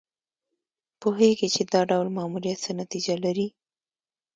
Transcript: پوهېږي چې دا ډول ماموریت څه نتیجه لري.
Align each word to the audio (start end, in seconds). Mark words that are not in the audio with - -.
پوهېږي 1.01 1.47
چې 1.55 1.61
دا 1.73 1.81
ډول 1.89 2.07
ماموریت 2.17 2.57
څه 2.65 2.71
نتیجه 2.81 3.15
لري. 3.25 3.47